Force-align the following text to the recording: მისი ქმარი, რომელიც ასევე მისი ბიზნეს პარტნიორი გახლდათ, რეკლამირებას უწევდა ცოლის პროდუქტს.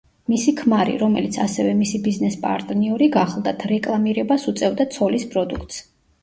მისი 0.31 0.51
ქმარი, 0.59 0.93
რომელიც 1.01 1.35
ასევე 1.43 1.75
მისი 1.81 1.99
ბიზნეს 2.07 2.37
პარტნიორი 2.45 3.11
გახლდათ, 3.17 3.67
რეკლამირებას 3.73 4.49
უწევდა 4.55 4.89
ცოლის 4.97 5.29
პროდუქტს. 5.37 5.81